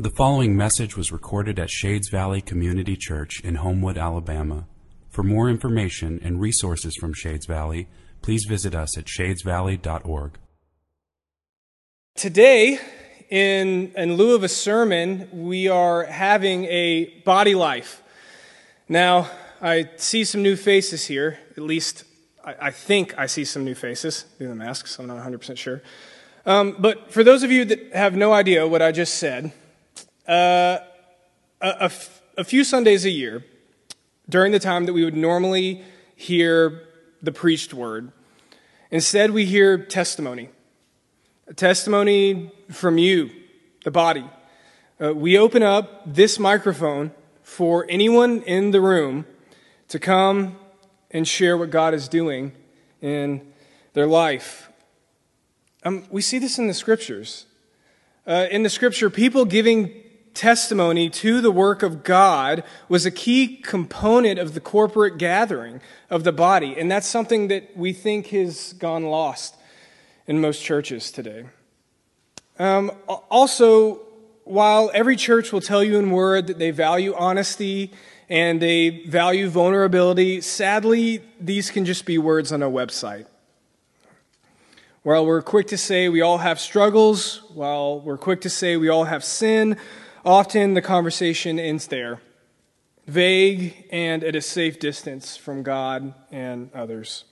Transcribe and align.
The 0.00 0.08
following 0.08 0.56
message 0.56 0.96
was 0.96 1.12
recorded 1.12 1.58
at 1.58 1.68
Shades 1.68 2.08
Valley 2.08 2.40
Community 2.40 2.96
Church 2.96 3.38
in 3.44 3.56
Homewood, 3.56 3.98
Alabama. 3.98 4.66
For 5.10 5.22
more 5.22 5.50
information 5.50 6.18
and 6.24 6.40
resources 6.40 6.96
from 6.96 7.12
Shades 7.12 7.44
Valley, 7.44 7.86
please 8.22 8.46
visit 8.48 8.74
us 8.74 8.96
at 8.96 9.04
shadesvalley.org. 9.04 10.38
Today, 12.14 12.78
in, 13.28 13.92
in 13.94 14.14
lieu 14.14 14.34
of 14.34 14.42
a 14.42 14.48
sermon, 14.48 15.28
we 15.34 15.68
are 15.68 16.04
having 16.04 16.64
a 16.64 17.04
body 17.26 17.54
life. 17.54 18.02
Now, 18.88 19.28
I 19.60 19.90
see 19.96 20.24
some 20.24 20.42
new 20.42 20.56
faces 20.56 21.08
here. 21.08 21.40
At 21.58 21.62
least, 21.62 22.04
I, 22.42 22.54
I 22.58 22.70
think 22.70 23.18
I 23.18 23.26
see 23.26 23.44
some 23.44 23.66
new 23.66 23.74
faces. 23.74 24.24
Do 24.38 24.48
the 24.48 24.54
masks, 24.54 24.98
I'm 24.98 25.08
not 25.08 25.18
100% 25.18 25.58
sure. 25.58 25.82
Um, 26.46 26.76
but 26.78 27.12
for 27.12 27.22
those 27.22 27.42
of 27.42 27.52
you 27.52 27.66
that 27.66 27.92
have 27.92 28.16
no 28.16 28.32
idea 28.32 28.66
what 28.66 28.80
I 28.80 28.92
just 28.92 29.16
said, 29.16 29.52
uh, 30.30 30.78
a, 31.60 32.44
few 32.44 32.62
Sundays 32.62 33.04
a 33.04 33.10
year, 33.10 33.44
during 34.28 34.52
the 34.52 34.60
time 34.60 34.86
that 34.86 34.92
we 34.92 35.04
would 35.04 35.16
normally 35.16 35.82
hear 36.14 36.86
the 37.20 37.32
preached 37.32 37.74
word, 37.74 38.12
instead 38.92 39.32
we 39.32 39.44
hear 39.44 39.76
testimony. 39.76 40.50
A 41.48 41.54
testimony 41.54 42.52
from 42.70 42.96
you, 42.96 43.30
the 43.84 43.90
body. 43.90 44.24
Uh, 45.02 45.12
we 45.12 45.36
open 45.36 45.64
up 45.64 46.02
this 46.06 46.38
microphone 46.38 47.10
for 47.42 47.84
anyone 47.88 48.42
in 48.42 48.70
the 48.70 48.80
room 48.80 49.26
to 49.88 49.98
come 49.98 50.56
and 51.10 51.26
share 51.26 51.58
what 51.58 51.70
God 51.70 51.92
is 51.92 52.06
doing 52.06 52.52
in 53.02 53.52
their 53.94 54.06
life. 54.06 54.70
Um, 55.82 56.04
we 56.08 56.22
see 56.22 56.38
this 56.38 56.56
in 56.56 56.68
the 56.68 56.74
scriptures. 56.74 57.46
Uh, 58.24 58.46
in 58.48 58.62
the 58.62 58.70
scripture, 58.70 59.10
people 59.10 59.44
giving 59.44 60.04
testimony 60.40 61.10
to 61.10 61.42
the 61.42 61.50
work 61.50 61.82
of 61.82 62.02
God 62.02 62.64
was 62.88 63.04
a 63.04 63.10
key 63.10 63.58
component 63.58 64.38
of 64.38 64.54
the 64.54 64.60
corporate 64.60 65.18
gathering 65.18 65.82
of 66.08 66.24
the 66.24 66.32
body. 66.32 66.74
And 66.78 66.90
that's 66.90 67.06
something 67.06 67.48
that 67.48 67.76
we 67.76 67.92
think 67.92 68.28
has 68.28 68.72
gone 68.72 69.04
lost 69.04 69.54
in 70.26 70.40
most 70.40 70.64
churches 70.64 71.12
today. 71.12 71.44
Um, 72.58 72.90
also, 73.06 74.00
while 74.44 74.90
every 74.94 75.14
church 75.14 75.52
will 75.52 75.60
tell 75.60 75.84
you 75.84 75.98
in 75.98 76.10
word 76.10 76.46
that 76.46 76.58
they 76.58 76.70
value 76.70 77.14
honesty 77.14 77.92
and 78.30 78.62
they 78.62 79.04
value 79.04 79.46
vulnerability, 79.46 80.40
sadly, 80.40 81.22
these 81.38 81.70
can 81.70 81.84
just 81.84 82.06
be 82.06 82.16
words 82.16 82.50
on 82.50 82.62
a 82.62 82.70
website. 82.70 83.26
While 85.02 85.26
we're 85.26 85.42
quick 85.42 85.66
to 85.66 85.76
say 85.76 86.08
we 86.08 86.22
all 86.22 86.38
have 86.38 86.58
struggles, 86.58 87.42
while 87.52 88.00
we're 88.00 88.16
quick 88.16 88.40
to 88.42 88.50
say 88.50 88.78
we 88.78 88.88
all 88.88 89.04
have 89.04 89.22
sin, 89.22 89.76
often 90.24 90.74
the 90.74 90.82
conversation 90.82 91.58
ends 91.58 91.86
there, 91.86 92.20
vague 93.06 93.86
and 93.90 94.22
at 94.22 94.36
a 94.36 94.40
safe 94.40 94.78
distance 94.78 95.36
from 95.36 95.62
God 95.62 96.14
and 96.30 96.70
others. 96.74 97.24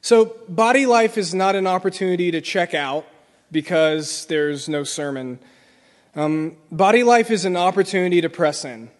So, 0.00 0.36
body 0.48 0.86
life 0.86 1.18
is 1.18 1.34
not 1.34 1.56
an 1.56 1.66
opportunity 1.66 2.30
to 2.30 2.40
check 2.40 2.74
out 2.74 3.06
because 3.50 4.26
there's 4.26 4.68
no 4.68 4.84
sermon. 4.84 5.38
Um, 6.14 6.56
body 6.70 7.02
life 7.02 7.30
is 7.30 7.44
an 7.44 7.56
opportunity 7.56 8.20
to 8.20 8.28
press 8.28 8.64
in. 8.64 8.90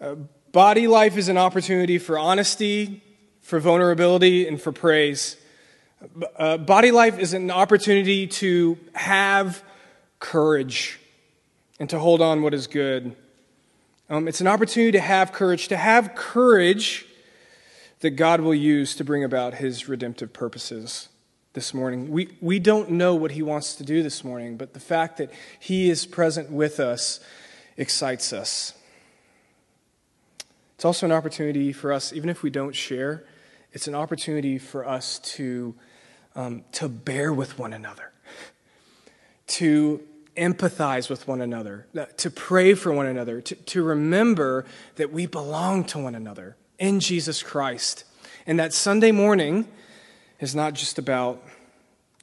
Uh, 0.00 0.14
body 0.52 0.86
life 0.86 1.16
is 1.16 1.28
an 1.28 1.36
opportunity 1.36 1.98
for 1.98 2.18
honesty, 2.18 3.02
for 3.40 3.58
vulnerability, 3.58 4.46
and 4.46 4.60
for 4.60 4.72
praise. 4.72 5.36
Uh, 6.36 6.56
body 6.56 6.92
life 6.92 7.18
is 7.18 7.34
an 7.34 7.50
opportunity 7.50 8.26
to 8.26 8.78
have 8.94 9.62
courage 10.20 11.00
and 11.80 11.88
to 11.88 11.98
hold 11.98 12.20
on 12.20 12.42
what 12.42 12.52
is 12.52 12.66
good. 12.66 13.16
Um, 14.10 14.28
it's 14.28 14.42
an 14.42 14.46
opportunity 14.46 14.92
to 14.92 15.00
have 15.00 15.32
courage, 15.32 15.68
to 15.68 15.78
have 15.78 16.14
courage 16.14 17.06
that 18.00 18.10
God 18.10 18.42
will 18.42 18.54
use 18.54 18.94
to 18.96 19.04
bring 19.04 19.24
about 19.24 19.54
his 19.54 19.88
redemptive 19.88 20.32
purposes 20.32 21.08
this 21.54 21.72
morning. 21.72 22.10
We, 22.10 22.36
we 22.40 22.58
don't 22.58 22.90
know 22.90 23.14
what 23.14 23.32
he 23.32 23.42
wants 23.42 23.74
to 23.76 23.84
do 23.84 24.02
this 24.02 24.22
morning, 24.22 24.58
but 24.58 24.74
the 24.74 24.80
fact 24.80 25.16
that 25.16 25.32
he 25.58 25.88
is 25.88 26.04
present 26.04 26.50
with 26.50 26.78
us 26.78 27.18
excites 27.78 28.32
us. 28.32 28.74
It's 30.74 30.84
also 30.84 31.06
an 31.06 31.12
opportunity 31.12 31.72
for 31.72 31.92
us, 31.92 32.12
even 32.12 32.28
if 32.28 32.42
we 32.42 32.50
don't 32.50 32.74
share, 32.74 33.24
it's 33.72 33.88
an 33.88 33.94
opportunity 33.94 34.58
for 34.58 34.86
us 34.86 35.18
to 35.20 35.74
um, 36.36 36.64
to 36.72 36.88
bear 36.88 37.32
with 37.32 37.58
one 37.58 37.72
another, 37.72 38.12
to 39.48 40.00
empathize 40.36 41.10
with 41.10 41.26
one 41.28 41.40
another, 41.40 41.86
uh, 41.98 42.06
to 42.18 42.30
pray 42.30 42.74
for 42.74 42.92
one 42.92 43.06
another, 43.06 43.40
to, 43.40 43.54
to 43.54 43.82
remember 43.82 44.64
that 44.96 45.12
we 45.12 45.26
belong 45.26 45.84
to 45.84 45.98
one 45.98 46.14
another 46.14 46.56
in 46.78 47.00
Jesus 47.00 47.42
Christ. 47.42 48.04
And 48.46 48.58
that 48.58 48.72
Sunday 48.72 49.12
morning 49.12 49.68
is 50.38 50.54
not 50.54 50.74
just 50.74 50.98
about 50.98 51.42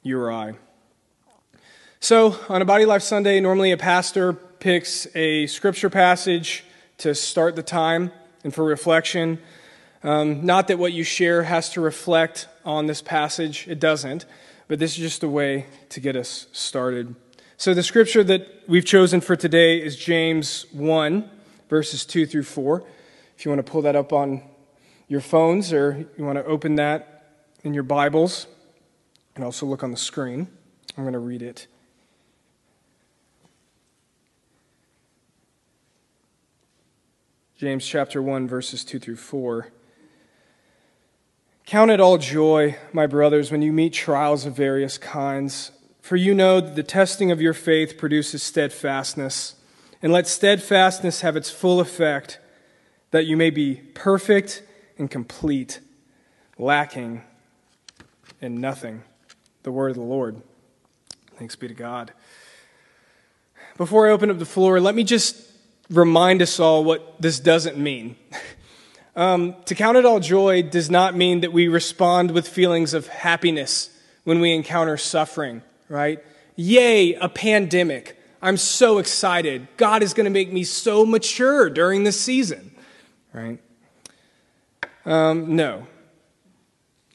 you 0.02 0.18
or 0.18 0.32
I. 0.32 0.54
So, 2.00 2.36
on 2.48 2.62
a 2.62 2.64
Body 2.64 2.84
Life 2.84 3.02
Sunday, 3.02 3.40
normally 3.40 3.72
a 3.72 3.76
pastor 3.76 4.32
picks 4.32 5.06
a 5.16 5.46
scripture 5.46 5.90
passage 5.90 6.64
to 6.98 7.14
start 7.14 7.56
the 7.56 7.62
time 7.62 8.12
and 8.44 8.54
for 8.54 8.64
reflection. 8.64 9.38
Um, 10.02 10.46
not 10.46 10.68
that 10.68 10.78
what 10.78 10.92
you 10.92 11.02
share 11.02 11.42
has 11.42 11.70
to 11.70 11.80
reflect 11.80 12.48
on 12.64 12.86
this 12.86 13.02
passage, 13.02 13.66
it 13.68 13.80
doesn't, 13.80 14.26
but 14.68 14.78
this 14.78 14.92
is 14.92 14.98
just 14.98 15.22
a 15.22 15.28
way 15.28 15.66
to 15.88 16.00
get 16.00 16.14
us 16.14 16.46
started. 16.52 17.14
So, 17.60 17.74
the 17.74 17.82
scripture 17.82 18.22
that 18.22 18.62
we've 18.68 18.84
chosen 18.84 19.20
for 19.20 19.34
today 19.34 19.82
is 19.82 19.96
James 19.96 20.66
1, 20.70 21.28
verses 21.68 22.06
2 22.06 22.24
through 22.24 22.44
4. 22.44 22.84
If 23.36 23.44
you 23.44 23.50
want 23.50 23.66
to 23.66 23.68
pull 23.68 23.82
that 23.82 23.96
up 23.96 24.12
on 24.12 24.42
your 25.08 25.20
phones 25.20 25.72
or 25.72 26.06
you 26.16 26.24
want 26.24 26.38
to 26.38 26.44
open 26.44 26.76
that 26.76 27.24
in 27.64 27.74
your 27.74 27.82
Bibles 27.82 28.46
and 29.34 29.44
also 29.44 29.66
look 29.66 29.82
on 29.82 29.90
the 29.90 29.96
screen, 29.96 30.46
I'm 30.96 31.02
going 31.02 31.14
to 31.14 31.18
read 31.18 31.42
it. 31.42 31.66
James 37.56 37.84
chapter 37.84 38.22
1, 38.22 38.46
verses 38.46 38.84
2 38.84 39.00
through 39.00 39.16
4. 39.16 39.72
Count 41.66 41.90
it 41.90 41.98
all 41.98 42.18
joy, 42.18 42.76
my 42.92 43.08
brothers, 43.08 43.50
when 43.50 43.62
you 43.62 43.72
meet 43.72 43.94
trials 43.94 44.46
of 44.46 44.54
various 44.54 44.96
kinds, 44.96 45.72
for 46.08 46.16
you 46.16 46.34
know 46.34 46.58
that 46.58 46.74
the 46.74 46.82
testing 46.82 47.30
of 47.30 47.42
your 47.42 47.52
faith 47.52 47.98
produces 47.98 48.42
steadfastness. 48.42 49.56
And 50.00 50.10
let 50.10 50.26
steadfastness 50.26 51.20
have 51.20 51.36
its 51.36 51.50
full 51.50 51.80
effect, 51.80 52.38
that 53.10 53.26
you 53.26 53.36
may 53.36 53.50
be 53.50 53.74
perfect 53.92 54.62
and 54.96 55.10
complete, 55.10 55.80
lacking 56.56 57.24
in 58.40 58.58
nothing. 58.58 59.02
The 59.64 59.70
word 59.70 59.90
of 59.90 59.96
the 59.96 60.02
Lord. 60.02 60.40
Thanks 61.36 61.56
be 61.56 61.68
to 61.68 61.74
God. 61.74 62.14
Before 63.76 64.08
I 64.08 64.10
open 64.10 64.30
up 64.30 64.38
the 64.38 64.46
floor, 64.46 64.80
let 64.80 64.94
me 64.94 65.04
just 65.04 65.36
remind 65.90 66.40
us 66.40 66.58
all 66.58 66.84
what 66.84 67.20
this 67.20 67.38
doesn't 67.38 67.76
mean. 67.76 68.16
Um, 69.16 69.56
to 69.64 69.74
count 69.74 69.96
it 69.96 70.04
all 70.04 70.20
joy 70.20 70.62
does 70.62 70.92
not 70.92 71.16
mean 71.16 71.40
that 71.40 71.52
we 71.52 71.66
respond 71.66 72.30
with 72.30 72.46
feelings 72.46 72.94
of 72.94 73.08
happiness 73.08 73.90
when 74.22 74.38
we 74.38 74.54
encounter 74.54 74.96
suffering, 74.96 75.64
right? 75.88 76.22
Yay, 76.56 77.14
a 77.14 77.28
pandemic. 77.28 78.18
I'm 78.40 78.56
so 78.56 78.98
excited. 78.98 79.68
God 79.76 80.02
is 80.02 80.14
going 80.14 80.24
to 80.24 80.30
make 80.30 80.52
me 80.52 80.64
so 80.64 81.04
mature 81.04 81.70
during 81.70 82.04
this 82.04 82.20
season, 82.20 82.70
right? 83.32 83.60
Um, 85.04 85.56
no. 85.56 85.86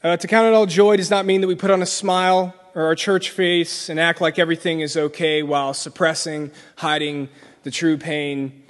Uh, 0.03 0.17
to 0.17 0.28
count 0.28 0.47
it 0.47 0.53
all 0.53 0.66
joy 0.66 0.97
does 0.97 1.09
not 1.09 1.25
mean 1.25 1.41
that 1.41 1.47
we 1.47 1.56
put 1.56 1.72
on 1.72 1.81
a 1.81 1.85
smile 1.85 2.53
or 2.75 2.83
our 2.85 2.95
church 2.95 3.29
face 3.29 3.88
and 3.88 4.00
act 4.00 4.19
like 4.19 4.38
everything 4.38 4.81
is 4.81 4.97
okay 4.97 5.44
while 5.44 5.73
suppressing, 5.73 6.51
hiding 6.78 7.29
the 7.63 7.71
true 7.71 7.98
pain 7.98 8.63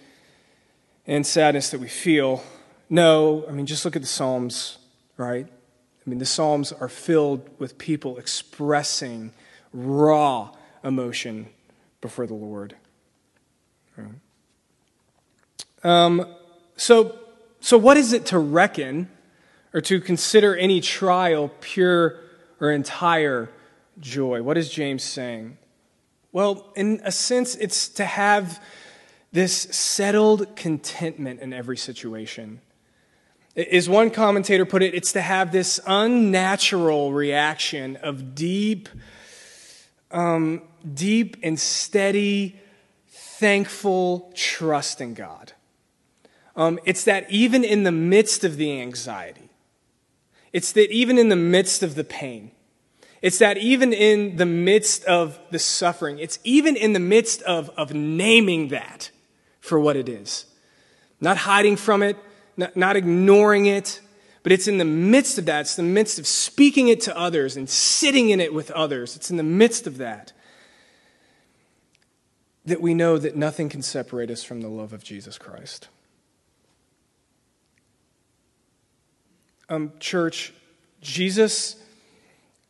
and 1.08 1.26
sadness 1.26 1.70
that 1.72 1.80
we 1.80 1.88
feel. 1.88 2.44
No, 2.90 3.46
I 3.48 3.52
mean, 3.52 3.66
just 3.66 3.86
look 3.86 3.96
at 3.96 4.02
the 4.02 4.08
Psalms, 4.08 4.78
right? 5.18 5.48
I 5.48 6.10
mean, 6.10 6.20
the 6.20 6.26
Psalms 6.26 6.72
are 6.72 6.90
filled 6.90 7.50
with 7.60 7.78
people 7.78 8.18
expressing 8.18 9.34
raw 9.74 10.52
emotion 10.84 11.48
before 12.02 12.28
the 12.28 12.34
Lord. 12.34 12.76
Um, 15.84 16.26
so, 16.78 17.18
so, 17.60 17.78
what 17.78 17.98
is 17.98 18.14
it 18.14 18.28
to 18.28 18.40
reckon 18.40 19.10
or 19.74 19.82
to 19.82 20.00
consider 20.00 20.56
any 20.56 20.82
trial 20.82 21.52
pure 21.60 22.20
or 22.60 22.72
entire 22.72 23.50
joy? 24.00 24.42
What 24.42 24.58
is 24.58 24.70
James 24.70 25.04
saying? 25.04 25.58
Well, 26.32 26.72
in 26.76 27.02
a 27.04 27.12
sense, 27.12 27.56
it's 27.56 27.90
to 27.90 28.06
have 28.06 28.62
this 29.32 29.54
settled 29.54 30.56
contentment 30.56 31.42
in 31.42 31.54
every 31.54 31.78
situation. 31.78 32.62
As 33.56 33.88
one 33.88 34.10
commentator 34.10 34.66
put 34.66 34.82
it, 34.82 34.96
it's 34.96 35.12
to 35.14 35.22
have 35.22 35.52
this 35.52 35.80
unnatural 35.86 37.14
reaction 37.14 37.98
of 37.98 38.34
deep, 38.34 38.90
um, 40.14 40.62
deep 40.94 41.38
and 41.44 41.60
steady 41.60 42.60
thankful 43.10 44.32
trust 44.36 45.02
in 45.02 45.14
God. 45.14 45.54
Um, 46.56 46.80
it's 46.86 47.04
that 47.04 47.30
even 47.30 47.64
in 47.64 47.84
the 47.84 47.92
midst 47.92 48.44
of 48.44 48.58
the 48.58 48.80
anxiety, 48.80 49.50
it's 50.54 50.72
that 50.74 50.92
even 50.92 51.18
in 51.18 51.30
the 51.30 51.36
midst 51.36 51.82
of 51.82 51.96
the 51.96 52.04
pain, 52.04 52.52
it's 53.24 53.40
that 53.40 53.58
even 53.58 53.92
in 53.92 54.36
the 54.36 54.46
midst 54.46 55.04
of 55.06 55.40
the 55.50 55.58
suffering, 55.58 56.20
it's 56.20 56.40
even 56.44 56.76
in 56.76 56.94
the 56.94 57.00
midst 57.00 57.42
of, 57.44 57.70
of 57.72 57.94
naming 57.94 58.68
that 58.68 59.10
for 59.62 59.80
what 59.80 59.96
it 59.96 60.08
is. 60.08 60.46
Not 61.20 61.38
hiding 61.38 61.78
from 61.78 62.04
it, 62.04 62.18
not, 62.56 62.76
not 62.76 62.96
ignoring 62.96 63.66
it, 63.66 64.02
but 64.44 64.52
it's 64.52 64.68
in 64.68 64.78
the 64.78 64.86
midst 64.86 65.38
of 65.38 65.46
that. 65.46 65.62
It's 65.62 65.76
the 65.76 65.84
midst 65.84 66.20
of 66.20 66.28
speaking 66.28 66.90
it 66.90 67.02
to 67.02 67.18
others 67.18 67.56
and 67.56 67.70
sitting 67.70 68.30
in 68.30 68.40
it 68.40 68.54
with 68.54 68.70
others. 68.72 69.16
It's 69.16 69.32
in 69.32 69.38
the 69.38 69.44
midst 69.44 69.88
of 69.88 69.98
that 69.98 70.34
that 72.66 72.82
we 72.82 72.94
know 72.94 73.18
that 73.18 73.36
nothing 73.36 73.70
can 73.70 73.82
separate 73.82 74.30
us 74.30 74.44
from 74.44 74.62
the 74.62 74.70
love 74.70 74.94
of 74.94 75.04
Jesus 75.04 75.38
Christ. 75.38 75.90
Um, 79.70 79.92
church, 80.00 80.54
Jesus 81.02 81.76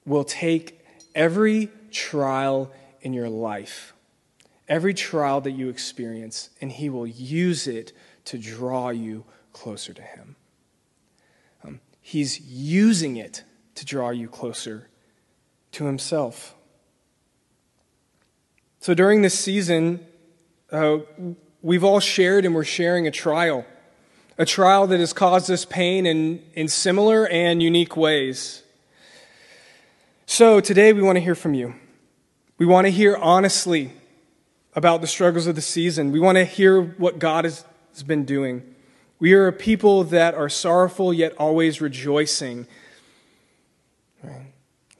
will 0.06 0.24
take 0.24 0.80
every 1.14 1.70
trial 1.92 2.72
in 3.02 3.14
your 3.14 3.30
life, 3.30 3.94
every 4.68 4.94
trial 4.94 5.42
that 5.42 5.52
you 5.52 5.70
experience, 5.70 6.50
and 6.62 6.72
he 6.72 6.90
will 6.90 7.08
use 7.08 7.68
it 7.68 7.92
to 8.26 8.38
draw 8.38 8.90
you 8.90 9.26
closer 9.52 9.94
to 9.94 10.02
him. 10.02 10.36
He's 12.06 12.42
using 12.42 13.16
it 13.16 13.44
to 13.76 13.86
draw 13.86 14.10
you 14.10 14.28
closer 14.28 14.90
to 15.72 15.86
himself. 15.86 16.54
So 18.80 18.94
during 18.94 19.22
this 19.22 19.40
season, 19.40 20.06
uh, 20.70 20.98
we've 21.62 21.84
all 21.84 22.02
shared 22.02 22.44
and 22.44 22.54
we're 22.54 22.66
sharing 22.66 23.08
a 23.08 23.12
trial, 23.12 23.66
a 24.38 24.46
trial 24.46 24.86
that 24.88 25.00
has 25.00 25.14
caused 25.14 25.50
us 25.50 25.64
pain 25.64 26.06
in, 26.06 26.44
in 26.54 26.68
similar 26.68 27.26
and 27.26 27.64
unique 27.64 27.96
ways. 27.96 28.64
So 30.26 30.60
today 30.60 30.92
we 30.92 31.02
want 31.02 31.16
to 31.16 31.22
hear 31.22 31.36
from 31.36 31.54
you. 31.54 31.74
We 32.58 32.66
want 32.66 32.86
to 32.86 32.92
hear 32.92 33.16
honestly 33.16 33.94
about 34.76 35.00
the 35.00 35.08
struggles 35.08 35.48
of 35.48 35.56
the 35.56 35.62
season. 35.62 36.12
We 36.12 36.20
want 36.20 36.38
to 36.38 36.44
hear 36.44 36.82
what 36.82 37.18
God 37.18 37.46
has, 37.46 37.64
has 37.94 38.04
been 38.04 38.26
doing. 38.26 38.76
We 39.20 39.34
are 39.34 39.48
a 39.48 39.54
people 39.54 40.04
that 40.06 40.36
are 40.36 40.50
sorrowful 40.50 41.14
yet 41.14 41.34
always 41.38 41.80
rejoicing. 41.80 42.68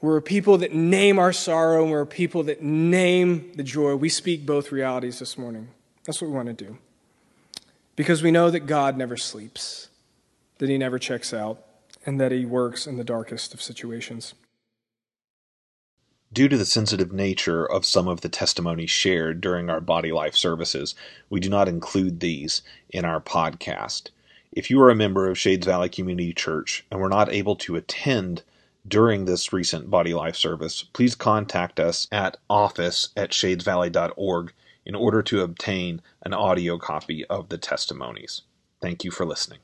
We're 0.00 0.18
a 0.18 0.22
people 0.22 0.58
that 0.58 0.74
name 0.74 1.18
our 1.18 1.32
sorrow, 1.32 1.82
and 1.82 1.90
we're 1.90 2.02
a 2.02 2.06
people 2.06 2.42
that 2.44 2.62
name 2.62 3.52
the 3.54 3.62
joy. 3.62 3.94
We 3.96 4.08
speak 4.08 4.44
both 4.44 4.70
realities 4.70 5.18
this 5.18 5.38
morning. 5.38 5.68
That's 6.04 6.20
what 6.20 6.28
we 6.28 6.36
want 6.36 6.48
to 6.48 6.64
do. 6.64 6.78
Because 7.96 8.22
we 8.22 8.30
know 8.30 8.50
that 8.50 8.60
God 8.60 8.98
never 8.98 9.16
sleeps, 9.16 9.88
that 10.58 10.68
He 10.68 10.76
never 10.76 10.98
checks 10.98 11.32
out, 11.32 11.64
and 12.04 12.20
that 12.20 12.32
He 12.32 12.44
works 12.44 12.86
in 12.86 12.96
the 12.96 13.04
darkest 13.04 13.54
of 13.54 13.62
situations. 13.62 14.34
Due 16.34 16.48
to 16.48 16.58
the 16.58 16.66
sensitive 16.66 17.12
nature 17.12 17.64
of 17.64 17.86
some 17.86 18.08
of 18.08 18.22
the 18.22 18.28
testimonies 18.28 18.90
shared 18.90 19.40
during 19.40 19.70
our 19.70 19.80
body 19.80 20.10
life 20.10 20.34
services, 20.34 20.96
we 21.30 21.38
do 21.38 21.48
not 21.48 21.68
include 21.68 22.18
these 22.18 22.60
in 22.90 23.04
our 23.04 23.20
podcast. 23.20 24.08
If 24.50 24.68
you 24.68 24.82
are 24.82 24.90
a 24.90 24.96
member 24.96 25.28
of 25.28 25.38
Shades 25.38 25.64
Valley 25.64 25.88
Community 25.88 26.34
Church 26.34 26.84
and 26.90 26.98
were 26.98 27.08
not 27.08 27.32
able 27.32 27.54
to 27.56 27.76
attend 27.76 28.42
during 28.86 29.26
this 29.26 29.52
recent 29.52 29.88
Body 29.88 30.12
Life 30.12 30.34
service, 30.34 30.82
please 30.82 31.14
contact 31.14 31.78
us 31.78 32.08
at 32.10 32.36
office 32.50 33.10
at 33.16 33.30
shadesvalley.org 33.30 34.52
in 34.84 34.96
order 34.96 35.22
to 35.22 35.40
obtain 35.40 36.02
an 36.22 36.34
audio 36.34 36.78
copy 36.78 37.24
of 37.26 37.48
the 37.48 37.58
testimonies. 37.58 38.42
Thank 38.80 39.04
you 39.04 39.12
for 39.12 39.24
listening. 39.24 39.60